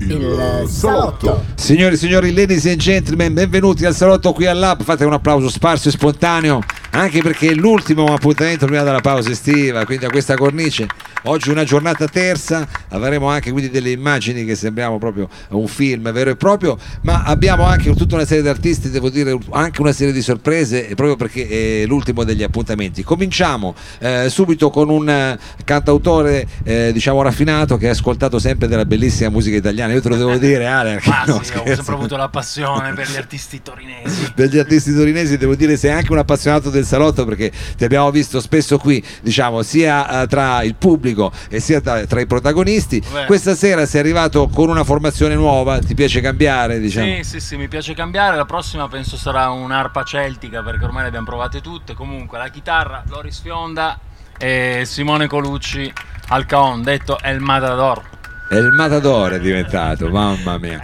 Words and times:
il 0.00 0.64
salotto. 0.68 1.44
Signori 1.54 1.94
e 1.94 1.96
signori, 1.98 2.32
ladies 2.32 2.66
and 2.66 2.76
gentlemen, 2.76 3.34
benvenuti 3.34 3.84
al 3.84 3.94
salotto 3.94 4.32
qui 4.32 4.46
al 4.46 4.58
Lab. 4.58 4.82
Fate 4.82 5.04
un 5.04 5.12
applauso 5.12 5.48
sparso 5.50 5.88
e 5.88 5.90
spontaneo, 5.90 6.60
anche 6.90 7.22
perché 7.22 7.50
è 7.50 7.54
l'ultimo 7.54 8.12
appuntamento 8.12 8.66
prima 8.66 8.82
della 8.82 9.00
pausa 9.00 9.30
estiva, 9.30 9.84
quindi 9.84 10.04
a 10.04 10.10
questa 10.10 10.36
cornice. 10.36 10.86
Oggi 11.24 11.50
una 11.50 11.64
giornata 11.64 12.06
terza, 12.06 12.66
avremo 12.88 13.28
anche 13.28 13.50
quindi 13.50 13.70
delle 13.70 13.90
immagini 13.90 14.44
che 14.46 14.54
sembriamo 14.54 14.98
proprio 14.98 15.28
un 15.50 15.66
film 15.66 16.10
vero 16.12 16.30
e 16.30 16.36
proprio, 16.36 16.78
ma 17.02 17.24
abbiamo 17.24 17.64
anche 17.64 17.94
tutta 17.94 18.14
una 18.14 18.24
serie 18.24 18.42
di 18.42 18.48
artisti, 18.48 18.88
devo 18.88 19.10
dire 19.10 19.38
anche 19.50 19.82
una 19.82 19.92
serie 19.92 20.14
di 20.14 20.22
sorprese, 20.22 20.86
proprio 20.94 21.16
perché 21.16 21.82
è 21.82 21.86
l'ultimo 21.86 22.24
degli 22.24 22.42
appuntamenti. 22.42 23.02
Cominciamo 23.02 23.74
eh, 23.98 24.28
subito 24.30 24.70
con 24.70 24.88
un 24.88 25.08
eh, 25.10 25.38
cantautore 25.64 26.46
eh, 26.64 26.90
diciamo 26.92 27.20
raffinato 27.20 27.76
che 27.76 27.88
ha 27.88 27.92
ascoltato 27.92 28.38
sempre 28.38 28.66
della 28.66 28.86
bellissima 28.86 29.28
musica 29.28 29.56
italiana. 29.56 29.92
Io 29.92 30.00
te 30.00 30.08
lo 30.08 30.16
devo 30.16 30.36
dire, 30.38 30.66
Ale. 30.66 31.00
Ma 31.04 31.24
no, 31.26 31.42
sì, 31.42 31.52
ho 31.56 31.64
sempre 31.66 31.94
avuto 31.94 32.16
la 32.16 32.28
passione 32.28 32.94
per 32.94 33.10
gli 33.10 33.16
artisti 33.16 33.60
torinesi. 33.62 34.32
Per 34.40 34.48
gli 34.48 34.58
artisti 34.58 34.94
torinesi 34.94 35.36
devo 35.36 35.54
dire 35.54 35.76
sei 35.76 35.90
anche 35.90 36.12
un 36.12 36.18
appassionato 36.18 36.70
del 36.70 36.79
salotto 36.84 37.24
perché 37.24 37.50
ti 37.76 37.84
abbiamo 37.84 38.10
visto 38.10 38.40
spesso 38.40 38.78
qui, 38.78 39.04
diciamo, 39.22 39.62
sia 39.62 40.22
eh, 40.22 40.26
tra 40.26 40.62
il 40.62 40.74
pubblico 40.74 41.32
e 41.48 41.60
sia 41.60 41.80
tra, 41.80 42.04
tra 42.06 42.20
i 42.20 42.26
protagonisti. 42.26 43.02
Beh. 43.12 43.26
Questa 43.26 43.54
sera 43.54 43.86
sei 43.86 44.00
arrivato 44.00 44.48
con 44.48 44.68
una 44.68 44.84
formazione 44.84 45.34
nuova, 45.34 45.78
ti 45.78 45.94
piace 45.94 46.20
cambiare, 46.20 46.78
diciamo? 46.78 47.16
Sì, 47.16 47.24
sì, 47.24 47.40
sì, 47.40 47.56
mi 47.56 47.68
piace 47.68 47.94
cambiare. 47.94 48.36
La 48.36 48.44
prossima 48.44 48.88
penso 48.88 49.16
sarà 49.16 49.50
un'arpa 49.50 50.02
celtica 50.04 50.62
perché 50.62 50.84
ormai 50.84 51.02
le 51.02 51.08
abbiamo 51.08 51.26
provate 51.26 51.60
tutte. 51.60 51.94
Comunque 51.94 52.38
la 52.38 52.48
chitarra 52.48 53.02
Loris 53.08 53.40
Fionda 53.40 53.98
e 54.38 54.82
Simone 54.84 55.26
Colucci 55.26 55.92
al 56.28 56.46
caon, 56.46 56.82
detto 56.82 57.18
El 57.20 57.40
Matador. 57.40 58.18
È 58.50 58.56
il 58.56 58.72
Matador 58.72 59.30
è 59.30 59.38
diventato, 59.38 60.08
mamma 60.08 60.58
mia. 60.58 60.80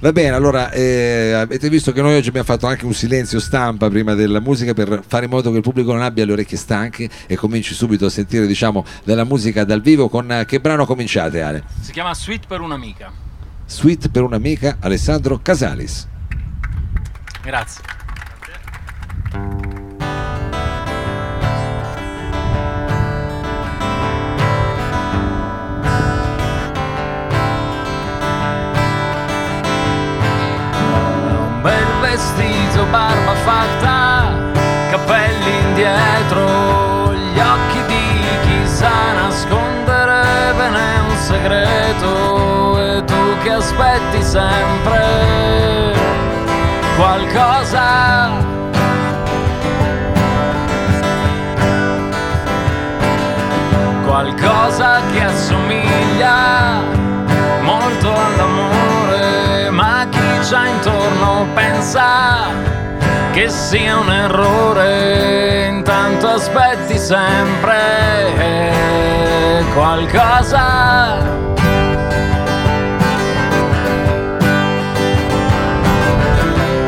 Va 0.00 0.12
bene, 0.12 0.30
allora 0.30 0.70
eh, 0.70 1.32
avete 1.32 1.68
visto 1.68 1.92
che 1.92 2.00
noi 2.00 2.16
oggi 2.16 2.28
abbiamo 2.28 2.46
fatto 2.46 2.66
anche 2.66 2.86
un 2.86 2.94
silenzio 2.94 3.38
stampa 3.38 3.90
prima 3.90 4.14
della 4.14 4.40
musica 4.40 4.72
per 4.72 5.02
fare 5.06 5.26
in 5.26 5.30
modo 5.30 5.50
che 5.50 5.58
il 5.58 5.62
pubblico 5.62 5.92
non 5.92 6.00
abbia 6.00 6.24
le 6.24 6.32
orecchie 6.32 6.56
stanche 6.56 7.06
e 7.26 7.36
cominci 7.36 7.74
subito 7.74 8.06
a 8.06 8.08
sentire 8.08 8.46
diciamo 8.46 8.82
della 9.04 9.24
musica 9.24 9.64
dal 9.64 9.82
vivo 9.82 10.08
con 10.08 10.32
eh, 10.32 10.46
che 10.46 10.58
brano 10.58 10.86
cominciate 10.86 11.42
Ale? 11.42 11.64
Si 11.82 11.92
chiama 11.92 12.14
Sweet 12.14 12.46
per 12.46 12.62
un'amica. 12.62 13.12
Suite 13.66 14.08
per 14.08 14.22
un'amica 14.22 14.78
Alessandro 14.80 15.40
Casalis. 15.42 16.08
Grazie. 17.42 17.97
Vestito, 32.78 32.84
barba 32.86 33.34
fatta, 33.34 34.32
capelli 34.90 35.58
indietro, 35.68 37.12
gli 37.12 37.38
occhi 37.38 37.82
di 37.86 38.22
chi 38.42 38.66
sa 38.66 39.12
nascondere 39.14 40.52
bene 40.56 41.00
un 41.08 41.16
segreto 41.16 42.80
e 42.80 43.04
tu 43.04 43.38
che 43.42 43.52
aspetti 43.52 44.22
sempre 44.22 45.92
qualcosa. 46.96 48.46
Qualcosa 54.04 55.00
che 55.12 55.22
assomiglia 55.22 56.67
pensa 61.88 62.50
che 63.32 63.48
sia 63.48 63.96
un 63.96 64.12
errore, 64.12 65.68
intanto 65.68 66.28
aspetti 66.28 66.98
sempre 66.98 68.74
qualcosa. 69.72 71.16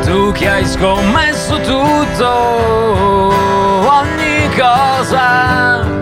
Tu 0.03 0.31
che 0.33 0.47
hai 0.47 0.65
scommesso 0.67 1.59
tutto, 1.61 2.29
ogni 3.89 4.49
cosa. 4.55 6.00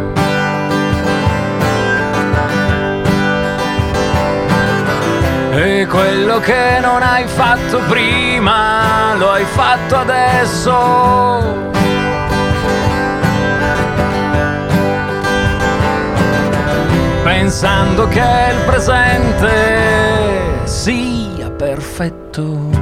E 5.62 5.86
quello 5.88 6.40
che 6.40 6.80
non 6.80 7.04
hai 7.04 7.28
fatto 7.28 7.80
prima, 7.90 9.14
lo 9.18 9.32
hai 9.32 9.44
fatto 9.44 9.98
adesso. 9.98 10.74
Pensando 17.24 18.08
che 18.08 18.22
il 18.22 18.64
presente 18.66 20.62
sia 20.64 21.50
perfetto. 21.50 22.79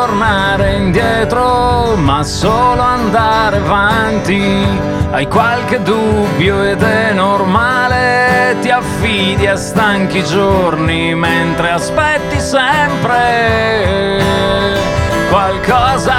Tornare 0.00 0.76
indietro, 0.76 1.94
ma 1.96 2.22
solo 2.22 2.80
andare 2.80 3.58
avanti. 3.58 4.66
Hai 5.10 5.26
qualche 5.26 5.82
dubbio 5.82 6.62
ed 6.62 6.80
è 6.80 7.12
normale, 7.12 8.56
ti 8.62 8.70
affidi 8.70 9.46
a 9.46 9.56
stanchi 9.56 10.24
giorni 10.24 11.14
mentre 11.14 11.70
aspetti 11.70 12.40
sempre 12.40 14.22
qualcosa. 15.28 16.14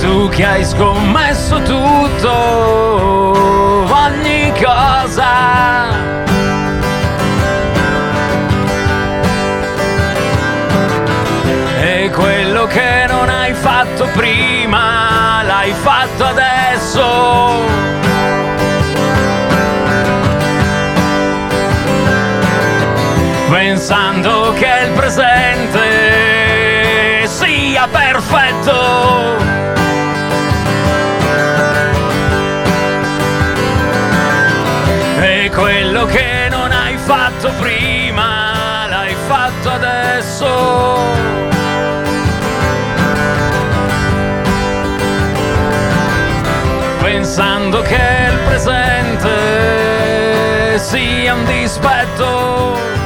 Tu 0.00 0.28
che 0.28 0.44
hai 0.44 0.64
scommesso 0.64 1.60
tutto, 1.62 2.32
ogni 3.90 4.52
cosa. 4.62 5.83
L'hai 15.64 15.72
fatto 15.72 16.24
adesso. 16.24 17.62
Pensando 23.48 24.52
che 24.52 24.80
il 24.84 24.90
presente 24.92 25.80
sia 27.26 27.88
perfetto. 27.88 29.36
E 35.20 35.50
quello 35.50 36.04
che 36.04 36.43
Pensando 47.74 47.82
che 47.88 48.30
il 48.30 48.38
presente 48.46 49.28
sia 50.78 51.34
un 51.34 51.44
dispetto. 51.44 53.03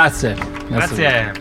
Grazie. 0.00 0.34
Grazie. 0.68 1.32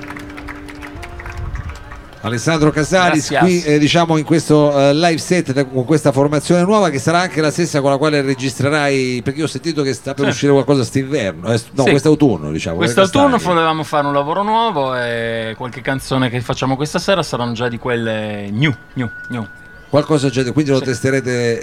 Alessandro 2.21 2.69
Casalis 2.71 3.29
Gracias. 3.29 3.39
qui 3.63 3.63
eh, 3.63 3.79
diciamo 3.79 4.17
in 4.17 4.25
questo 4.25 4.77
eh, 4.77 4.93
live 4.93 5.17
set 5.17 5.53
da- 5.53 5.63
con 5.63 5.85
questa 5.85 6.11
formazione 6.11 6.63
nuova 6.63 6.89
che 6.89 6.99
sarà 6.99 7.19
anche 7.21 7.39
la 7.39 7.49
stessa 7.49 7.79
con 7.79 7.91
la 7.91 7.97
quale 7.97 8.21
registrerai 8.21 9.21
perché 9.23 9.39
io 9.39 9.45
ho 9.45 9.47
sentito 9.47 9.81
che 9.83 9.93
sta 9.93 10.13
per 10.13 10.25
Sì. 10.25 10.31
uscire 10.31 10.51
qualcosa 10.51 10.79
quest'inverno 10.79 11.49
eh, 11.53 11.61
no 11.71 11.83
Sì. 11.83 11.89
quest'autunno 11.91 12.51
diciamo 12.51 12.75
Quest'autunno 12.75 13.23
quest'estate. 13.29 13.53
volevamo 13.55 13.83
fare 13.83 14.07
un 14.07 14.13
lavoro 14.13 14.43
nuovo 14.43 14.93
e 14.97 15.53
qualche 15.57 15.79
canzone 15.79 16.29
che 16.29 16.41
facciamo 16.41 16.75
questa 16.75 16.99
sera 16.99 17.23
saranno 17.23 17.53
già 17.53 17.69
di 17.69 17.77
quelle 17.77 18.49
new, 18.51 18.75
new, 18.95 19.09
new. 19.29 19.47
qualcosa 19.87 20.29
già 20.29 20.43
quindi 20.51 20.71
lo 20.71 20.79
Sì. 20.79 20.83
testerete 20.83 21.61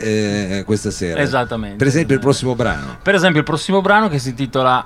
eh, 0.61 0.65
questa 0.65 0.91
sera 0.91 1.21
Esattamente. 1.21 1.77
per 1.77 1.87
esempio 1.89 2.15
il 2.15 2.21
prossimo 2.23 2.55
brano 2.55 2.97
Per 3.03 3.15
esempio 3.15 3.41
il 3.41 3.45
prossimo 3.47 3.83
brano 3.83 4.09
che 4.09 4.19
si 4.19 4.31
intitola 4.31 4.83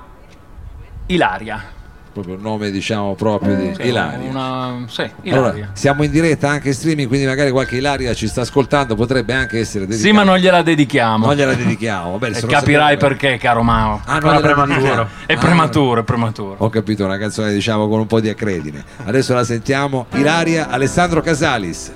Ilaria. 1.05 1.79
Proprio 2.11 2.35
il 2.35 2.41
nome 2.41 2.71
diciamo 2.71 3.15
proprio 3.15 3.55
di 3.55 3.73
Sì, 3.75 3.87
Ilaria 3.87 4.29
Una... 4.29 4.83
Sì, 4.87 5.09
allora, 5.29 5.47
Ilaria. 5.49 5.69
siamo 5.73 6.03
in 6.03 6.11
diretta 6.11 6.49
anche 6.49 6.69
in 6.69 6.73
streaming 6.73 7.07
quindi 7.07 7.25
magari 7.25 7.51
qualche 7.51 7.77
Ilaria 7.77 8.13
ci 8.13 8.27
sta 8.27 8.41
ascoltando 8.41 8.95
potrebbe 8.95 9.33
anche 9.33 9.59
essere 9.59 9.85
dedicata 9.85 10.07
Sì, 10.07 10.13
ma 10.13 10.23
non 10.23 10.37
gliela 10.37 10.61
dedichiamo. 10.61 11.25
non 11.27 11.35
gliela 11.35 11.53
dedichiamo 11.53 12.11
Vabbè, 12.17 12.37
E 12.37 12.41
capirai 12.45 12.91
sappiamo- 12.93 12.97
perché, 13.15 13.37
caro 13.37 13.63
Mao. 13.63 14.01
Ah, 14.05 14.19
non 14.19 14.31
Ancora 14.33 14.39
gliela 14.39 14.53
prematuro. 14.63 15.09
È 15.25 15.33
Ah, 15.33 15.37
prematuro, 15.37 16.01
è 16.01 16.03
prematuro. 16.03 16.55
Ho 16.59 16.69
capito, 16.69 17.05
una 17.05 17.17
canzone 17.17 17.53
diciamo 17.53 17.87
con 17.87 17.99
un 17.99 18.07
po' 18.07 18.19
di 18.19 18.29
accredine. 18.29 18.83
Adesso 19.05 19.33
la 19.33 19.43
sentiamo. 19.43 20.05
Ilaria 20.13 20.69
Alessandro 20.69 21.21
Casalis. 21.21 21.91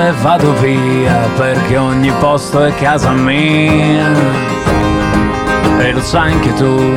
E 0.00 0.12
vado 0.22 0.52
via 0.54 1.28
perché 1.36 1.76
ogni 1.76 2.12
posto 2.18 2.64
è 2.64 2.74
casa 2.74 3.10
mia. 3.10 4.12
E 5.78 5.92
lo 5.92 6.00
sai 6.00 6.32
anche 6.32 6.52
tu 6.54 6.92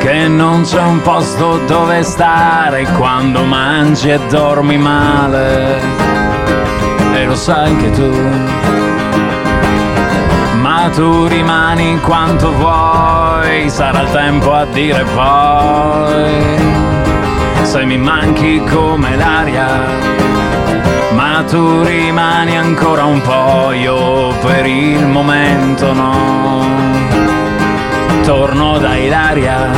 che 0.00 0.28
non 0.28 0.62
c'è 0.62 0.80
un 0.80 1.00
posto 1.00 1.58
dove 1.66 2.02
stare 2.02 2.84
quando 2.96 3.42
mangi 3.44 4.10
e 4.10 4.18
dormi 4.28 4.76
male. 4.76 5.80
E 7.14 7.24
lo 7.24 7.34
sai 7.34 7.70
anche 7.70 7.90
tu. 7.90 8.10
Ma 10.60 10.90
tu 10.94 11.26
rimani 11.26 12.00
quanto 12.00 12.52
vuoi, 12.52 13.68
sarà 13.70 14.02
il 14.02 14.10
tempo 14.10 14.52
a 14.52 14.64
dire 14.66 15.04
poi 15.14 16.74
se 17.74 17.84
mi 17.84 17.96
manchi 17.96 18.62
come 18.70 19.16
l'aria, 19.16 19.66
tu 21.48 21.82
rimani 21.82 22.56
ancora 22.56 23.04
un 23.04 23.20
po', 23.20 23.72
io 23.72 24.34
per 24.40 24.66
il 24.66 25.06
momento 25.06 25.92
no. 25.92 26.62
Torno 28.24 28.78
da 28.78 28.96
Ilaria, 28.96 29.70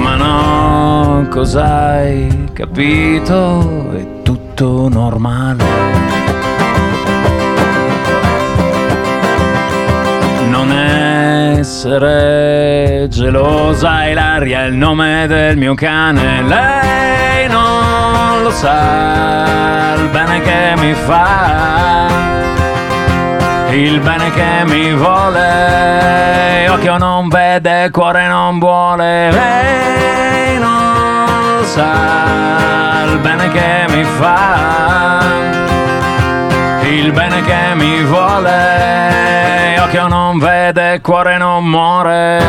ma 0.00 0.14
no, 0.16 1.26
cos'hai 1.30 2.50
capito? 2.52 3.90
È 3.92 4.22
tutto 4.22 4.88
normale. 4.88 5.64
Non 10.48 10.70
essere 11.58 13.06
gelosa, 13.08 14.06
Ilaria 14.06 14.64
è 14.64 14.66
il 14.66 14.74
nome 14.74 15.26
del 15.26 15.56
mio 15.56 15.74
cane. 15.74 16.42
Lei 16.42 17.03
sa 18.54 19.94
il 19.96 20.08
bene 20.08 20.40
che 20.40 20.74
mi 20.76 20.94
fa, 20.94 22.06
il 23.70 24.00
bene 24.00 24.30
che 24.30 24.64
mi 24.64 24.94
vuole. 24.94 26.68
Occhio 26.68 26.96
non 26.96 27.28
vede, 27.28 27.90
cuore 27.90 28.26
non 28.28 28.58
vuole. 28.58 29.30
Lei 29.30 30.58
non 30.58 31.64
sa 31.64 33.02
il 33.06 33.18
bene 33.18 33.48
che 33.50 33.86
mi 33.88 34.04
fa 34.04 35.04
il 36.86 37.12
bene 37.12 37.42
che 37.42 37.74
mi 37.74 38.02
vuole, 38.04 39.78
occhio 39.80 40.06
non 40.06 40.38
vede, 40.38 41.00
cuore 41.00 41.38
non 41.38 41.64
muore. 41.64 42.42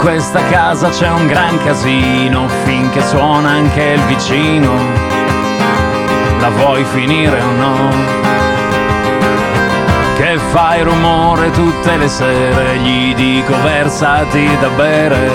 Questa 0.00 0.42
casa 0.48 0.88
c'è 0.88 1.10
un 1.10 1.26
gran 1.26 1.58
casino 1.58 2.48
finché 2.64 3.02
suona 3.02 3.50
anche 3.50 3.82
il 3.82 4.00
vicino. 4.04 4.72
La 6.40 6.48
vuoi 6.48 6.84
finire 6.84 7.38
o 7.38 7.50
no? 7.52 7.90
Che 10.16 10.38
fai 10.52 10.82
rumore 10.82 11.50
tutte 11.50 11.96
le 11.96 12.08
sere, 12.08 12.78
gli 12.78 13.14
dico 13.14 13.54
versati 13.62 14.48
da 14.58 14.68
bere, 14.68 15.30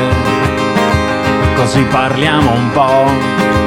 così 1.56 1.84
parliamo 1.84 2.52
un 2.52 2.72
po'. 2.72 3.65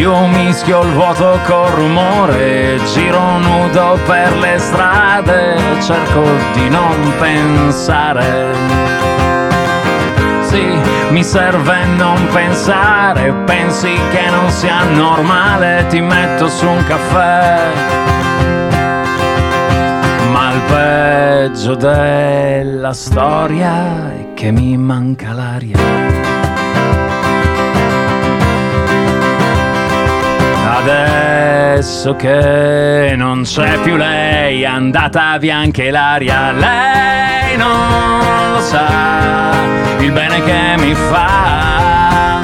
Io 0.00 0.26
mischio 0.28 0.80
il 0.80 0.92
vuoto 0.92 1.38
col 1.44 1.68
rumore, 1.72 2.80
giro 2.94 3.36
nudo 3.36 3.98
per 4.06 4.34
le 4.38 4.56
strade, 4.56 5.58
cerco 5.82 6.22
di 6.54 6.70
non 6.70 7.12
pensare. 7.18 8.54
Sì, 10.40 10.64
mi 11.10 11.22
serve 11.22 11.84
non 11.84 12.16
pensare, 12.32 13.30
pensi 13.44 13.92
che 14.10 14.30
non 14.30 14.48
sia 14.48 14.84
normale, 14.84 15.84
ti 15.90 16.00
metto 16.00 16.48
su 16.48 16.66
un 16.66 16.82
caffè. 16.84 17.70
Ma 20.32 20.52
il 20.54 20.60
peggio 20.66 21.74
della 21.74 22.94
storia 22.94 24.12
è 24.14 24.32
che 24.32 24.50
mi 24.50 24.78
manca 24.78 25.32
l'aria. 25.34 26.29
Adesso 30.72 32.14
che 32.14 33.14
non 33.16 33.42
c'è 33.42 33.78
più 33.80 33.96
lei, 33.96 34.62
è 34.62 34.66
andata 34.66 35.36
via 35.38 35.56
anche 35.56 35.90
l'aria, 35.90 36.52
lei 36.52 37.56
non 37.56 38.52
lo 38.52 38.60
sa, 38.60 39.52
il 39.98 40.12
bene 40.12 40.42
che 40.42 40.74
mi 40.78 40.94
fa, 40.94 42.40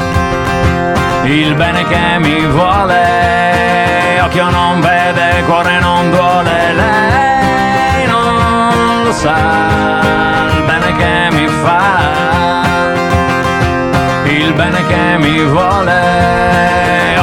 il 1.25 1.55
bene 1.55 1.85
che 1.87 2.19
mi 2.19 2.45
vuole, 2.47 4.21
occhio 4.21 4.51
non 4.51 4.81
vede, 4.81 5.43
cuore 5.47 5.79
non 5.79 6.11
duole, 6.11 6.73
lei 6.75 8.07
non 8.07 9.05
lo 9.05 9.13
sa, 9.13 9.66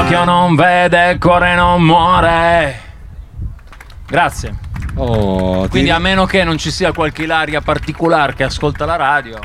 vuole, 0.03 0.15
occhio 0.22 0.24
non 0.24 0.55
vede, 0.55 1.17
cuore 1.19 1.55
non 1.55 1.81
muore. 1.83 2.79
Grazie. 4.07 4.55
Oh, 4.95 5.63
ti- 5.63 5.69
Quindi 5.69 5.89
a 5.89 6.00
meno 6.00 6.25
che 6.25 6.43
non 6.43 6.57
ci 6.57 6.69
sia 6.72 6.91
qualche 6.91 7.24
ilaria 7.24 7.62
particolare 7.62 8.33
che 8.36 8.43
ascolta 8.43 8.86
la 8.86 8.95
radio. 8.95 9.39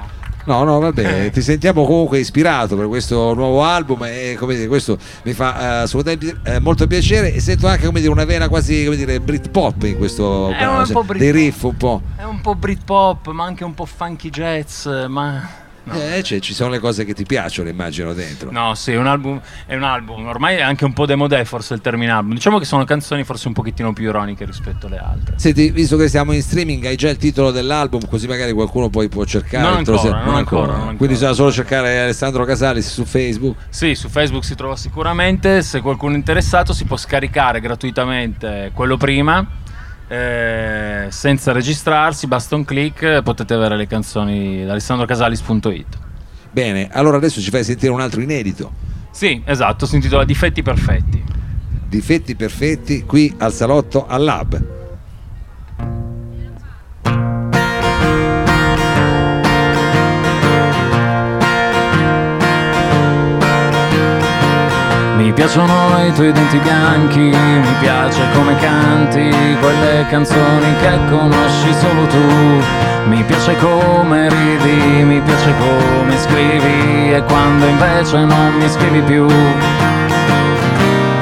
No, 0.44 0.64
no, 0.64 0.78
Eh. 0.78 0.80
vabbè, 0.80 1.30
ti 1.30 1.42
sentiamo 1.42 1.84
comunque 1.84 2.18
ispirato 2.18 2.74
per 2.74 2.86
questo 2.86 3.34
nuovo 3.34 3.62
album 3.64 4.04
e 4.04 4.34
come 4.38 4.54
dire, 4.54 4.66
questo 4.66 4.96
mi 5.24 5.34
fa 5.34 5.60
eh, 5.60 5.64
assolutamente 5.82 6.40
eh, 6.44 6.58
molto 6.58 6.86
piacere 6.86 7.34
e 7.34 7.40
sento 7.40 7.66
anche 7.66 7.84
come 7.84 8.00
dire, 8.00 8.10
una 8.10 8.24
vena 8.24 8.48
quasi 8.48 8.84
come 8.84 8.96
dire, 8.96 9.20
Britpop 9.20 9.82
in 9.82 9.98
questo 9.98 10.48
brano, 10.48 10.86
cioè, 10.86 11.04
dei 11.18 11.32
riff 11.32 11.62
un 11.64 11.76
po'. 11.76 12.00
È 12.16 12.22
un 12.22 12.40
po' 12.40 12.54
Britpop, 12.54 13.28
ma 13.28 13.44
anche 13.44 13.62
un 13.64 13.74
po' 13.74 13.84
funky 13.84 14.30
jazz, 14.30 14.86
ma 15.06 15.46
Eh, 15.92 16.22
cioè, 16.22 16.38
ci 16.40 16.54
sono 16.54 16.70
le 16.70 16.78
cose 16.78 17.04
che 17.04 17.14
ti 17.14 17.24
piacciono, 17.24 17.68
immagino, 17.68 18.12
dentro. 18.12 18.50
No, 18.50 18.74
sì, 18.74 18.94
un 18.94 19.06
album, 19.06 19.40
è 19.66 19.74
un 19.74 19.82
album. 19.82 20.26
Ormai 20.26 20.56
è 20.56 20.62
anche 20.62 20.84
un 20.84 20.92
po' 20.92 21.06
demodè 21.06 21.44
forse 21.44 21.74
il 21.74 21.80
termine 21.80 22.10
album. 22.12 22.34
Diciamo 22.34 22.58
che 22.58 22.64
sono 22.64 22.84
canzoni 22.84 23.24
forse 23.24 23.48
un 23.48 23.54
pochettino 23.54 23.92
più 23.92 24.04
ironiche 24.04 24.44
rispetto 24.44 24.86
alle 24.86 24.98
altre. 24.98 25.34
Senti, 25.36 25.70
visto 25.70 25.96
che 25.96 26.08
siamo 26.08 26.32
in 26.32 26.42
streaming, 26.42 26.84
hai 26.84 26.96
già 26.96 27.08
il 27.10 27.16
titolo 27.16 27.50
dell'album, 27.50 28.06
così 28.08 28.26
magari 28.26 28.52
qualcuno 28.52 28.88
poi 28.88 29.08
può 29.08 29.24
cercare. 29.24 29.62
Non 29.66 29.76
ancora, 29.78 29.98
se- 29.98 30.08
non 30.10 30.34
ancora, 30.34 30.66
non 30.66 30.74
ancora. 30.74 30.96
Quindi 30.96 31.14
bisogna 31.14 31.32
solo 31.32 31.52
cercare 31.52 32.00
Alessandro 32.00 32.44
Casalis 32.44 32.90
su 32.90 33.04
Facebook. 33.04 33.56
Sì, 33.68 33.94
su 33.94 34.08
Facebook 34.08 34.44
si 34.44 34.54
trova 34.54 34.76
sicuramente. 34.76 35.62
Se 35.62 35.80
qualcuno 35.80 36.14
è 36.14 36.16
interessato 36.16 36.72
si 36.72 36.84
può 36.84 36.96
scaricare 36.96 37.60
gratuitamente 37.60 38.70
quello 38.74 38.96
prima. 38.96 39.46
Eh, 40.08 41.06
senza 41.10 41.52
registrarsi, 41.52 42.26
basta 42.26 42.56
un 42.56 42.64
click, 42.64 43.22
potete 43.22 43.54
avere 43.54 43.76
le 43.76 43.86
canzoni 43.86 44.64
da 44.64 44.72
alessandrocasalis.it. 44.72 45.98
Bene, 46.50 46.88
allora 46.90 47.18
adesso 47.18 47.40
ci 47.40 47.50
fai 47.50 47.62
sentire 47.62 47.92
un 47.92 48.00
altro 48.00 48.20
inedito. 48.20 48.72
Sì, 49.10 49.42
esatto, 49.44 49.86
si 49.86 49.96
intitola 49.96 50.24
Difetti 50.24 50.62
perfetti. 50.62 51.22
Difetti 51.88 52.34
perfetti 52.34 53.04
qui 53.04 53.34
al 53.38 53.52
salotto 53.52 54.06
al 54.06 54.22
lab. 54.24 54.77
Piacciono 65.38 66.04
i 66.04 66.12
tuoi 66.14 66.32
denti 66.32 66.58
bianchi, 66.58 67.20
mi 67.20 67.74
piace 67.78 68.20
come 68.34 68.56
canti 68.56 69.30
quelle 69.60 70.04
canzoni 70.08 70.76
che 70.80 70.98
conosci 71.08 71.72
solo 71.74 72.06
tu. 72.06 72.60
Mi 73.06 73.22
piace 73.22 73.54
come 73.58 74.28
ridi, 74.28 75.04
mi 75.04 75.20
piace 75.20 75.54
come 75.56 76.18
scrivi 76.18 77.12
e 77.14 77.22
quando 77.22 77.66
invece 77.66 78.24
non 78.24 78.54
mi 78.54 78.68
scrivi 78.68 79.00
più. 79.02 79.26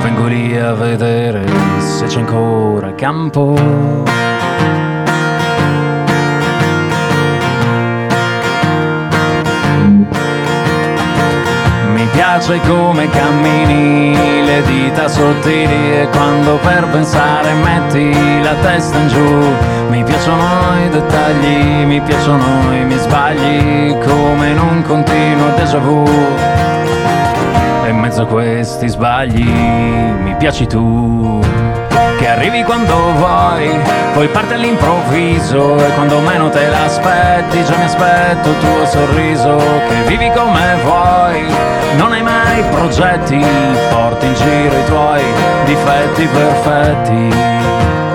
Vengo 0.02 0.24
lì 0.24 0.56
a 0.56 0.72
vedere 0.72 1.44
se 1.76 2.06
c'è 2.06 2.20
ancora 2.20 2.94
campo. 2.94 3.54
Piace 12.46 12.60
come 12.68 13.08
cammini, 13.08 14.44
le 14.44 14.62
dita 14.62 15.08
sottili 15.08 16.00
e 16.00 16.08
quando 16.12 16.58
per 16.58 16.86
pensare 16.90 17.52
metti 17.54 18.12
la 18.40 18.54
testa 18.62 18.96
in 18.98 19.08
giù. 19.08 19.52
Mi 19.88 20.04
piacciono 20.04 20.44
i 20.84 20.88
dettagli, 20.88 21.84
mi 21.84 22.00
piacciono 22.00 22.72
i 22.72 22.84
miei 22.84 23.00
sbagli, 23.00 23.98
come 23.98 24.50
in 24.50 24.58
un 24.58 24.82
continuo 24.82 25.54
déjà 25.56 25.78
vu. 25.78 26.04
E 27.84 27.88
in 27.88 27.98
mezzo 27.98 28.22
a 28.22 28.26
questi 28.26 28.88
sbagli 28.88 29.44
mi 30.22 30.34
piaci 30.38 30.66
tu. 30.68 31.40
Che 32.26 32.32
arrivi 32.32 32.64
quando 32.64 33.12
vuoi, 33.12 33.70
poi 34.12 34.26
parte 34.26 34.54
all'improvviso 34.54 35.76
e 35.76 35.94
quando 35.94 36.18
meno 36.18 36.48
te 36.50 36.66
l'aspetti 36.66 37.62
già 37.64 37.76
mi 37.76 37.84
aspetto 37.84 38.48
il 38.48 38.58
tuo 38.58 38.84
sorriso. 38.84 39.56
Che 39.56 40.02
vivi 40.08 40.28
come 40.34 40.74
vuoi, 40.82 41.46
non 41.96 42.10
hai 42.10 42.22
mai 42.22 42.64
progetti, 42.64 43.40
porti 43.90 44.26
in 44.26 44.34
giro 44.34 44.76
i 44.76 44.84
tuoi 44.86 45.22
difetti 45.66 46.26
perfetti. 46.26 48.05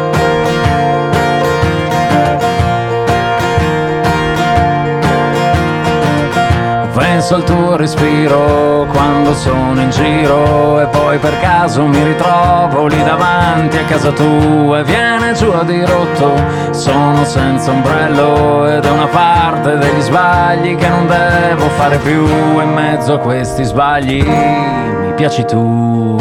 Penso 7.22 7.36
al 7.36 7.44
tuo 7.44 7.76
respiro 7.76 8.88
quando 8.90 9.36
sono 9.36 9.80
in 9.80 9.92
giro 9.92 10.82
e 10.82 10.88
poi 10.88 11.20
per 11.20 11.40
caso 11.40 11.86
mi 11.86 12.04
ritrovo 12.04 12.88
lì 12.88 12.98
davanti 13.04 13.78
a 13.78 13.86
casa 13.86 14.12
tua 14.12 14.80
e 14.80 14.84
viene 14.84 15.32
giù 15.34 15.52
a 15.52 15.64
dirotto. 15.64 16.34
Sono 16.72 17.24
senza 17.24 17.70
ombrello 17.70 18.68
ed 18.68 18.84
è 18.84 18.90
una 18.90 19.06
parte 19.06 19.78
degli 19.78 20.02
sbagli 20.02 20.76
che 20.76 20.90
non 20.90 21.06
devo 21.06 21.70
fare 21.70 22.00
più. 22.00 22.26
In 22.60 22.72
mezzo 22.74 23.14
a 23.14 23.20
questi 23.20 23.66
sbagli 23.66 24.24
mi 24.24 25.14
piaci 25.14 25.46
tu 25.46 26.18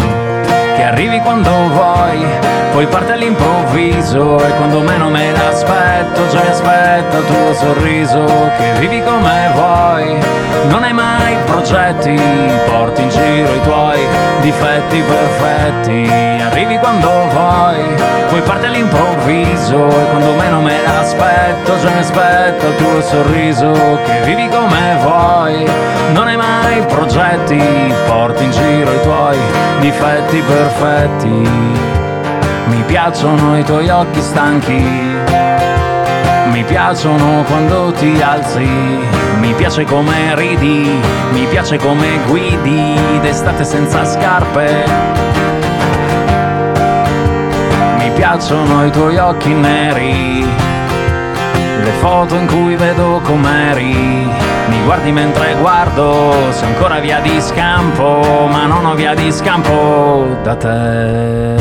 arrivi 0.90 1.20
quando 1.20 1.50
vuoi, 1.68 2.20
poi 2.72 2.84
parte 2.88 3.12
all'improvviso 3.12 4.44
e 4.44 4.50
quando 4.56 4.80
meno 4.80 5.08
me 5.08 5.30
l'aspetto, 5.30 6.26
già 6.28 6.42
mi 6.42 6.48
aspetta 6.48 7.16
il 7.16 7.24
tuo 7.26 7.54
sorriso, 7.54 8.24
che 8.58 8.72
vivi 8.80 9.00
come 9.00 9.50
vuoi, 9.54 10.18
non 10.68 10.82
hai 10.82 10.92
mai 10.92 11.36
progetti, 11.46 12.20
porti 12.66 13.02
in 13.02 13.08
giro 13.08 13.54
i 13.54 13.60
tuoi 13.62 14.00
difetti 14.40 15.00
perfetti, 15.00 16.10
arrivi 16.42 16.76
quando 16.78 17.08
vuoi, 17.28 17.84
poi 18.40 18.42
parte 18.42 18.66
all'improvviso 18.66 19.88
e 19.88 20.06
quando 20.10 20.32
meno 20.34 20.60
me 20.60 20.80
l'aspetto, 20.82 21.78
già 21.80 21.90
mi 21.90 21.98
aspetta 21.98 22.66
il 22.66 22.76
tuo 22.76 23.00
sorriso, 23.02 23.72
che 24.04 24.20
vivi 24.24 24.48
come 24.48 24.96
vuoi, 25.02 25.64
non 26.12 26.26
hai 26.26 26.36
mai 26.36 26.82
progetti, 26.86 27.60
porti 28.06 28.44
in 28.44 28.50
giro 28.50 28.92
i 28.92 29.00
tuoi 29.02 29.38
difetti 29.80 30.42
perfetti. 30.42 31.48
Mi 32.66 32.82
piacciono 32.86 33.58
i 33.58 33.64
tuoi 33.64 33.88
occhi 33.88 34.20
stanchi, 34.20 34.82
mi 36.50 36.64
piacciono 36.64 37.42
quando 37.44 37.92
ti 37.92 38.20
alzi, 38.22 38.68
mi 39.38 39.52
piace 39.54 39.84
come 39.84 40.34
ridi, 40.34 41.00
mi 41.32 41.46
piace 41.46 41.78
come 41.78 42.18
guidi 42.26 42.98
d'estate 43.20 43.64
senza 43.64 44.04
scarpe. 44.04 45.19
Piacciono 48.20 48.84
i 48.84 48.90
tuoi 48.90 49.16
occhi 49.16 49.50
neri, 49.54 50.44
le 50.44 51.90
foto 52.00 52.34
in 52.34 52.46
cui 52.46 52.76
vedo 52.76 53.18
com'eri. 53.24 54.28
Mi 54.68 54.82
guardi 54.84 55.10
mentre 55.10 55.54
guardo, 55.58 56.34
se 56.50 56.66
ancora 56.66 56.98
via 56.98 57.20
di 57.20 57.40
scampo, 57.40 58.46
ma 58.46 58.66
non 58.66 58.84
ho 58.84 58.94
via 58.94 59.14
di 59.14 59.32
scampo 59.32 60.36
da 60.42 60.54
te. 60.54 61.54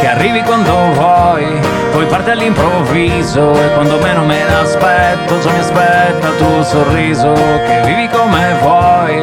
Che 0.00 0.06
arrivi 0.08 0.40
quando 0.40 0.72
vuoi, 0.94 1.60
poi 1.94 2.06
parte 2.06 2.32
all'improvviso 2.32 3.52
e 3.52 3.72
quando 3.72 3.98
meno 3.98 4.24
me 4.24 4.42
l'aspetto, 4.42 5.38
già 5.38 5.50
mi 5.52 5.60
aspetta 5.60 6.28
il 6.28 6.36
tuo 6.38 6.62
sorriso. 6.64 7.32
Che 7.32 7.82
vivi 7.84 8.08
come 8.08 8.56
vuoi, 8.60 9.22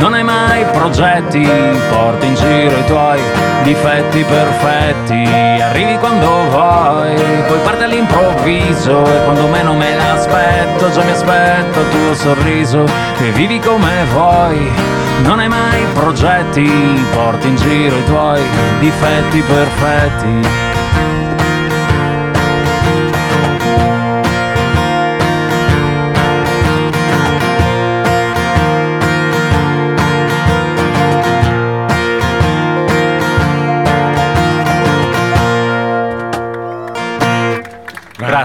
non 0.00 0.14
hai 0.14 0.24
mai 0.24 0.64
progetti, 0.72 1.48
porti 1.88 2.26
in 2.26 2.34
giro 2.34 2.76
i 2.76 2.84
tuoi 2.86 3.20
difetti 3.62 4.24
perfetti. 4.24 5.30
Arrivi 5.62 5.96
quando 5.98 6.26
vuoi, 6.50 7.14
poi 7.46 7.58
parte 7.62 7.84
all'improvviso 7.84 9.04
e 9.04 9.22
quando 9.22 9.46
meno 9.46 9.74
me 9.74 9.94
l'aspetto, 9.94 10.90
già 10.90 11.04
mi 11.04 11.12
aspetto 11.12 11.80
il 11.80 11.88
tuo 11.88 12.14
sorriso. 12.14 12.84
Che 13.16 13.30
vivi 13.30 13.60
come 13.60 14.04
vuoi, 14.12 14.68
non 15.22 15.38
hai 15.38 15.48
mai 15.48 15.84
progetti, 15.94 16.68
porti 17.12 17.46
in 17.46 17.54
giro 17.54 17.96
i 17.96 18.04
tuoi 18.06 18.42
difetti 18.80 19.40
perfetti. 19.40 20.67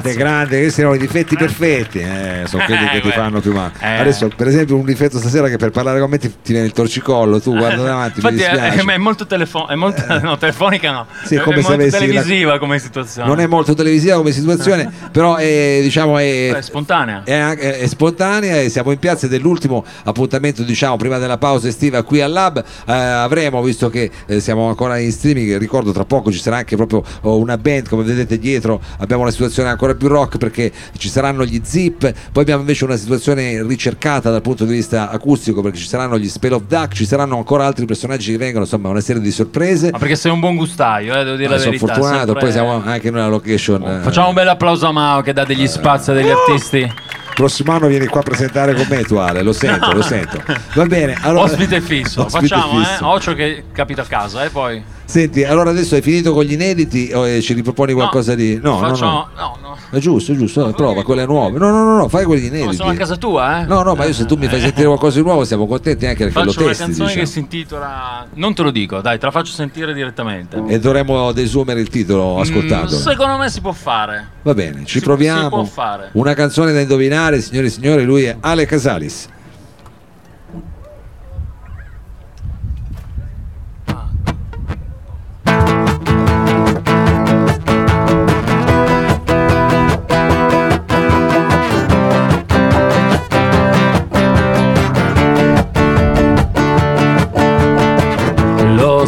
Grande, 0.04 0.14
grande, 0.16 0.60
questi 0.62 0.80
erano 0.82 0.96
i 0.96 1.00
difetti 1.00 1.36
perfetti, 1.36 2.00
eh, 2.00 2.44
sono 2.46 2.64
quelli 2.66 2.88
che 2.90 3.02
ti 3.02 3.12
fanno 3.12 3.40
più 3.40 3.54
male. 3.54 3.72
Eh. 3.80 4.00
Adesso, 4.00 4.30
per 4.36 4.48
esempio, 4.48 4.76
un 4.76 4.86
difetto 4.86 5.18
stasera 5.18 5.48
che 5.48 5.58
per 5.58 5.72
parlare 5.72 6.00
con 6.00 6.10
me 6.10 6.18
ti, 6.18 6.28
ti 6.44 6.52
viene 6.52 6.66
il 6.68 6.74
torcicollo, 6.74 7.40
tu 7.40 7.56
guarda 7.56 7.82
davanti, 7.84 8.22
mi 8.22 8.30
Infatti 8.32 8.36
è, 8.50 8.52
dispiace. 8.60 8.82
è- 8.90 8.94
è 8.94 8.98
molto 8.98 9.26
telefo- 9.26 9.68
è 9.68 9.76
molto, 9.76 10.04
no, 10.22 10.38
telefonica 10.38 10.92
no, 10.92 11.06
Sì, 11.24 11.36
è 11.36 11.40
come 11.40 11.58
è 11.58 11.62
se 11.62 11.68
molto 11.70 11.74
avessi 11.84 11.92
la- 11.92 12.00
televisiva 12.00 12.60
come 12.60 12.80
situazione. 12.80 13.28
Non 13.28 13.40
è 13.40 13.48
molto 13.48 13.74
televisiva 13.74 14.16
come 14.18 14.32
situazione, 14.32 14.92
però 15.12 15.36
è, 15.36 15.80
diciamo, 15.82 16.18
è, 16.18 16.58
spontanea. 16.60 17.24
è, 17.24 17.86
spontanea 17.88 18.60
e 18.62 18.70
siamo 18.70 18.92
in 18.92 19.00
piazza 19.00 19.26
ed 19.26 19.34
è 19.34 19.38
l'ultimo 19.38 19.86
appuntamento 20.04 20.64
diciamo 20.64 20.98
prima 20.98 21.18
della 21.18 21.38
pausa 21.38 21.68
estiva 21.68 22.04
qui 22.04 22.22
al 22.22 22.32
Lab 22.32 22.58
Eh, 22.86 22.92
avremo 22.94 23.62
visto 23.62 23.90
che 23.90 24.10
eh, 24.26 24.40
siamo 24.40 24.68
ancora 24.68 24.98
in 24.98 25.12
streaming 25.12 25.58
ricordo 25.58 25.92
tra 25.92 26.04
poco 26.06 26.32
ci 26.32 26.40
sarà 26.40 26.58
anche 26.58 26.76
proprio 26.76 27.04
oh, 27.22 27.38
una 27.38 27.58
band 27.58 27.88
come 27.90 28.04
vedete 28.04 28.38
dietro 28.40 28.82
abbiamo 29.00 29.22
una 29.24 29.32
situazione 29.32 29.70
ancora 29.70 29.93
più 29.96 30.08
rock 30.08 30.38
perché 30.38 30.72
ci 30.98 31.10
saranno 31.10 31.46
gli 31.46 31.60
zip 31.64 32.12
poi 32.32 32.42
abbiamo 32.44 32.62
invece 32.62 32.86
una 32.86 32.96
situazione 32.96 33.62
ricercata 33.66 34.30
dal 34.32 34.42
punto 34.42 34.66
di 34.66 34.74
vista 34.74 35.10
acustico 35.10 35.62
perché 35.62 35.78
ci 35.78 35.88
saranno 35.88 36.18
gli 36.18 36.28
Spell 36.30 36.54
of 36.54 36.64
Duck 36.68 36.94
ci 36.94 37.06
saranno 37.06 37.38
ancora 37.38 37.66
altri 37.66 37.86
personaggi 37.86 38.32
che 38.32 38.38
vengono 38.38 38.64
insomma 38.66 38.90
una 38.90 39.02
serie 39.02 39.22
di 39.22 39.32
sorprese 39.32 39.92
Ma 39.92 39.98
perché 39.98 40.16
sei 40.16 40.32
un 40.32 40.40
buon 40.40 40.56
gustaio, 40.56 41.14
eh, 41.16 41.24
devo 41.24 41.36
dire 41.36 41.50
Eh, 41.50 41.52
la 41.52 41.58
sono 41.58 41.72
verità. 41.72 41.86
fortunato 41.94 42.18
sempre- 42.26 42.40
poi 42.42 42.52
siamo 42.52 42.82
anche 42.84 43.08
in 43.08 43.14
una 43.16 43.28
location 43.28 43.82
eh, 43.84 44.00
Facciamo 44.02 44.28
un 44.30 44.34
bel 44.34 44.48
applauso 44.48 44.88
a 44.88 44.92
Mao 44.92 45.22
che 45.22 45.34
dà 45.34 45.44
degli 45.46 45.68
spazi 45.68 46.12
a 46.12 46.14
degli 46.14 46.30
artisti 46.30 46.92
prossimo 47.34 47.72
anno 47.72 47.88
vieni 47.88 48.06
qua 48.06 48.20
a 48.20 48.24
presentare 48.24 48.76
con 48.76 48.86
me 48.88 49.02
tu 49.04 49.16
Ale, 49.16 49.42
lo 49.42 49.54
sento, 49.54 49.92
lo 49.92 50.04
sento. 50.06 50.40
Va 50.76 50.86
bene, 50.86 51.18
allora... 51.22 51.46
Ospite 51.46 51.82
fisso, 51.82 52.26
Ospite 52.26 52.48
facciamo, 52.48 52.78
fisso. 52.80 52.92
eh? 52.92 52.98
Occhio 53.06 53.34
che 53.34 53.64
capita 53.74 54.04
a 54.04 54.06
casa, 54.06 54.44
eh, 54.44 54.50
poi. 54.50 54.84
Senti, 55.06 55.44
allora 55.44 55.70
adesso 55.70 55.96
hai 55.96 56.02
finito 56.02 56.34
con 56.34 56.44
gli 56.44 56.54
inediti 56.54 57.12
o 57.14 57.28
eh, 57.28 57.42
ci 57.42 57.54
riproponi 57.54 57.94
qualcosa 57.94 58.36
di... 58.36 58.60
No, 58.62 58.80
no, 58.80 58.88
facciamo... 58.88 59.12
no. 59.12 59.28
no, 59.36 59.58
no. 59.62 59.78
È 59.92 60.00
giusto, 60.00 60.32
è 60.32 60.36
giusto, 60.36 60.64
dai, 60.64 60.74
prova 60.74 61.04
quelle 61.04 61.26
nuove. 61.26 61.60
No, 61.60 61.70
no, 61.70 61.84
no, 61.84 61.98
no, 61.98 62.08
fai 62.08 62.26
quelli 62.26 62.50
No, 62.50 62.56
inediti. 62.56 62.76
sono 62.78 62.90
a 62.90 62.94
casa 62.96 63.16
tua, 63.16 63.62
eh? 63.62 63.66
No, 63.66 63.84
no, 63.84 63.94
ma 63.94 64.06
io 64.06 64.14
se 64.14 64.26
tu 64.26 64.36
mi 64.38 64.48
fai 64.48 64.60
sentire 64.60 64.88
qualcosa 64.88 65.18
di 65.20 65.24
nuovo 65.26 65.44
siamo 65.46 65.68
contenti 65.68 66.06
anche 66.08 66.26
perché 66.26 66.40
Faccio 66.40 66.60
lo 66.60 66.66
una 66.66 66.68
testi, 66.70 66.84
canzone 66.86 67.08
diciamo. 67.10 67.26
che 67.26 67.32
si 67.32 67.40
intitola. 67.40 68.28
Non 68.34 68.54
te 68.56 68.64
lo 68.64 68.72
dico, 68.72 69.02
dai, 69.02 69.20
te 69.20 69.26
la 69.26 69.32
faccio 69.32 69.52
sentire 69.52 69.94
direttamente. 69.94 70.64
E 70.68 70.80
dovremmo 70.80 71.32
desumere 71.32 71.80
il 71.82 71.90
titolo 71.90 72.40
ascoltandolo. 72.40 72.98
Mm, 72.98 73.02
secondo 73.02 73.38
me 73.38 73.50
si 73.50 73.62
può 73.62 73.72
fare. 73.72 74.28
Va 74.42 74.54
bene, 74.56 74.84
ci 74.86 74.98
Si- 75.00 75.04
proviamo. 75.06 75.42
si 75.44 75.50
può 75.50 75.64
fare. 75.64 76.10
Una 76.14 76.34
canzone 76.34 76.72
da 76.72 76.80
indovinare, 76.80 77.40
signore 77.42 77.68
e 77.68 77.70
signori, 77.70 78.04
lui 78.04 78.24
è 78.24 78.36
Ale 78.40 78.66
Casalis. 78.66 79.28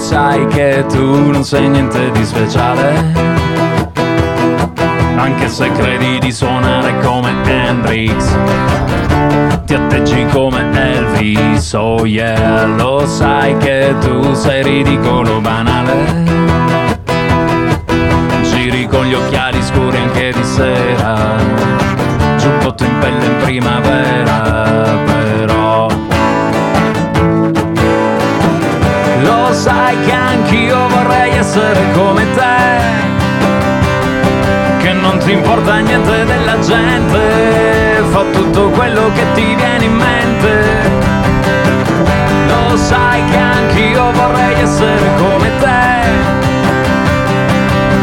Sai 0.05 0.45
che 0.45 0.85
tu 0.87 1.31
non 1.31 1.43
sei 1.43 1.67
niente 1.67 2.11
di 2.11 2.23
speciale. 2.23 2.93
Anche 5.17 5.47
se 5.47 5.71
credi 5.71 6.19
di 6.19 6.31
suonare 6.31 6.99
come 6.99 7.31
Hendrix. 7.43 8.37
Ti 9.65 9.73
atteggi 9.73 10.27
come 10.31 10.69
Elvis, 10.71 11.73
oh 11.73 12.05
yeah. 12.05 12.65
Lo 12.65 13.07
sai 13.07 13.57
che 13.57 13.95
tu 13.99 14.35
sei 14.35 14.61
ridicolo 14.61 15.41
banale. 15.41 16.23
Giri 18.43 18.87
con 18.87 19.05
gli 19.05 19.15
occhiali 19.15 19.59
scuri 19.63 19.97
anche 19.97 20.33
di 20.33 20.43
sera. 20.43 21.15
Giubbotto 22.37 22.83
in 22.83 22.99
pelle 22.99 23.25
in 23.25 23.37
primavera, 23.41 24.14
importa 35.75 35.79
niente 35.79 36.25
della 36.25 36.59
gente 36.59 38.03
Fa 38.09 38.23
tutto 38.31 38.69
quello 38.69 39.11
che 39.13 39.23
ti 39.33 39.55
viene 39.55 39.83
in 39.83 39.93
mente. 39.93 40.93
Lo 42.47 42.77
sai 42.77 43.23
che 43.25 43.37
anch'io 43.37 44.11
vorrei 44.11 44.61
essere 44.61 45.09
come 45.17 45.51
te 45.59 46.03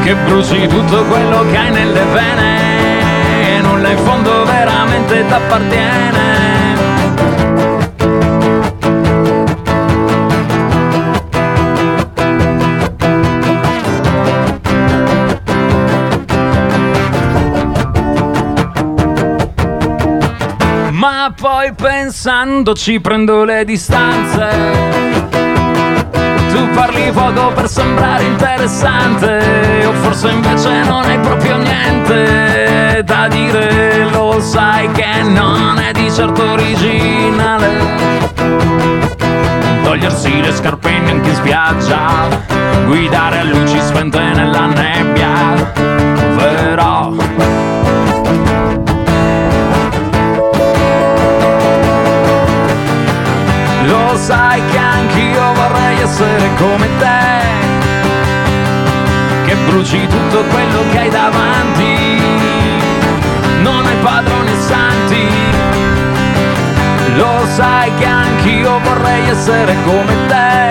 Che 0.02 0.14
bruci 0.16 0.66
tutto 0.66 1.04
quello 1.04 1.44
che 1.50 1.56
hai 1.56 1.70
nelle 1.70 2.04
vene 2.12 3.56
E 3.56 3.60
nulla 3.60 3.88
in 3.88 3.98
fondo 3.98 4.44
veramente 4.44 5.24
t'appartiene 5.26 6.51
poi 21.42 21.72
pensandoci 21.72 23.00
prendo 23.00 23.42
le 23.42 23.64
distanze. 23.64 24.48
Tu 26.52 26.68
parli 26.72 27.11
poco 27.11 27.48
per 27.48 27.68
sembrare 27.68 28.22
interessante, 28.22 29.85
o 29.85 29.92
forse 29.94 30.28
invece 30.31 30.85
non 30.85 31.02
hai 31.02 31.18
proprio 31.18 31.57
niente 31.57 33.02
da 33.05 33.26
dire. 33.26 34.09
Lo 34.12 34.40
sai 34.40 34.88
che 34.92 35.22
non 35.24 35.81
è 35.81 35.90
di 35.90 36.09
certo 36.12 36.48
originale. 36.48 37.70
Togliersi 39.83 40.40
le 40.40 40.52
scarpine 40.52 41.11
anche 41.11 41.28
in 41.28 41.35
spiaggia, 41.35 42.28
guidare 42.87 43.40
a 43.40 43.42
luci 43.42 43.81
spente 43.81 44.20
nella 44.20 44.66
nebbia. 44.66 45.72
Però 46.37 47.12
sai 54.22 54.62
che 54.66 54.78
anch'io 54.78 55.52
vorrei 55.52 56.00
essere 56.00 56.48
come 56.56 56.88
te. 56.98 57.40
Che 59.46 59.54
bruci 59.66 60.06
tutto 60.06 60.44
quello 60.44 60.85
che 60.90 60.98
hai 60.98 61.11
davanti. 61.11 62.22
Non 63.62 63.85
hai 63.85 63.96
padroni 64.00 64.54
santi. 64.61 65.26
Lo 67.16 67.44
sai 67.52 67.92
che 67.96 68.04
anch'io 68.04 68.78
vorrei 68.85 69.28
essere 69.28 69.74
come 69.85 70.14
te. 70.28 70.70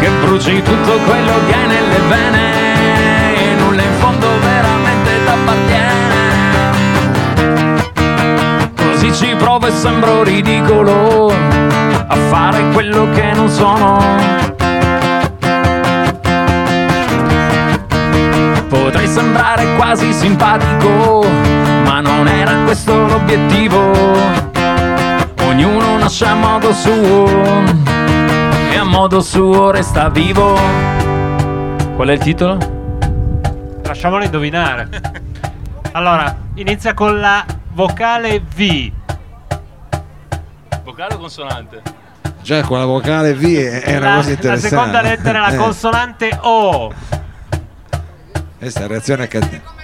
Che 0.00 0.08
bruci 0.22 0.60
tutto 0.62 0.98
quello 1.06 1.32
che 1.46 1.54
hai 1.54 1.66
nelle 1.68 2.00
vene. 2.08 2.44
E 3.36 3.54
nulla 3.54 3.82
in 3.82 3.92
fondo 4.00 4.26
veramente 4.40 5.10
t'appartiene 5.24 5.85
ci 9.16 9.34
provo 9.34 9.66
e 9.66 9.70
sembro 9.70 10.22
ridicolo 10.22 11.28
a 11.28 12.16
fare 12.28 12.70
quello 12.72 13.08
che 13.12 13.32
non 13.32 13.48
sono. 13.48 13.98
Potrei 18.68 19.08
sembrare 19.08 19.74
quasi 19.76 20.12
simpatico, 20.12 21.24
ma 21.84 22.00
non 22.00 22.28
era 22.28 22.52
questo 22.64 23.06
l'obiettivo. 23.06 23.90
Ognuno 25.44 25.96
nasce 25.96 26.26
a 26.26 26.34
modo 26.34 26.74
suo 26.74 27.26
e 28.70 28.76
a 28.76 28.84
modo 28.84 29.22
suo 29.22 29.70
resta 29.70 30.10
vivo. 30.10 30.58
Qual 31.94 32.08
è 32.08 32.12
il 32.12 32.18
titolo? 32.18 32.58
Lasciamolo 33.82 34.24
indovinare. 34.24 34.88
Allora, 35.92 36.36
inizia 36.56 36.92
con 36.92 37.18
la 37.18 37.42
vocale 37.72 38.40
V. 38.40 38.95
Vocale 40.96 41.14
o 41.14 41.18
consonante? 41.18 41.82
Già 42.40 42.62
con 42.62 42.78
la 42.78 42.86
vocale 42.86 43.34
V 43.34 43.42
è, 43.44 43.82
è 43.82 43.96
una 43.98 44.08
la, 44.08 44.14
cosa 44.16 44.28
la 44.28 44.32
interessante. 44.34 44.68
seconda 44.68 45.02
lettera 45.02 45.38
è 45.38 45.40
la 45.50 45.52
Eh, 45.52 45.56
consonante 45.56 46.38
O. 46.40 46.92
Questa 48.56 48.78
è 48.78 48.82
la 48.84 48.88
reazione 48.88 49.28
cattiva. 49.28 49.74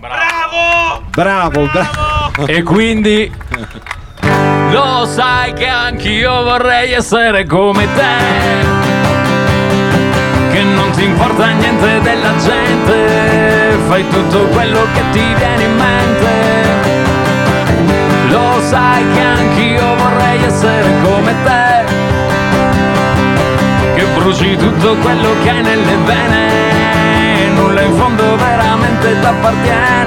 Bravo! 0.00 1.04
Bravo, 1.10 1.68
bravo. 1.70 2.46
E 2.48 2.62
quindi 2.64 3.32
lo 4.72 5.06
sai 5.06 5.52
che 5.52 5.68
anch'io 5.68 6.42
vorrei 6.42 6.90
essere 6.92 7.46
come 7.46 7.86
te. 7.94 8.14
Che 10.50 10.62
non 10.64 10.90
ti 10.90 11.04
importa 11.04 11.50
niente 11.50 12.00
della 12.00 12.36
gente, 12.38 13.78
fai 13.86 14.08
tutto 14.08 14.40
quello 14.48 14.88
che 14.92 15.02
ti 15.12 15.34
viene 15.34 15.62
in 15.62 15.76
mente. 15.76 16.34
Lo 18.28 18.60
sai 18.68 19.04
che 19.12 19.20
anch'io 19.20 19.94
vorrei 19.94 20.14
essere 20.56 20.90
come 21.02 21.34
te. 21.44 21.84
Che 23.94 24.04
bruci 24.14 24.56
tutto 24.56 24.96
quello 24.96 25.34
che 25.42 25.50
hai 25.50 25.62
nelle 25.62 25.96
vene, 25.96 27.48
nulla 27.54 27.82
in 27.82 27.94
fondo 27.94 28.36
veramente 28.36 29.20
t'appartiene. 29.20 30.04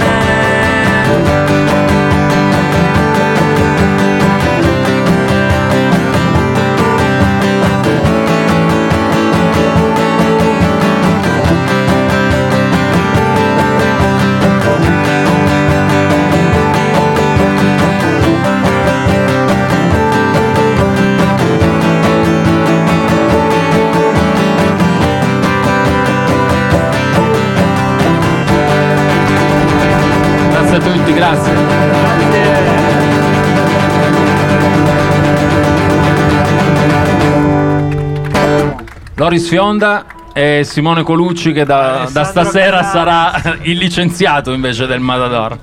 Loris 39.39 39.47
Fionda 39.47 40.05
e 40.33 40.63
Simone 40.65 41.03
Colucci 41.03 41.53
che 41.53 41.63
da, 41.63 41.75
da 41.75 41.99
Alessandro 42.01 42.43
stasera 42.43 42.83
sarà 42.83 43.41
il 43.61 43.77
licenziato 43.77 44.51
invece 44.51 44.85
del 44.85 44.99
Matador. 44.99 45.57